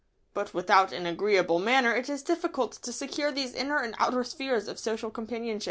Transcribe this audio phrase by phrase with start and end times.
[0.33, 4.67] But without an agreeable manner it is difficult to secure these inner and outer spheres
[4.67, 5.59] of social companionship.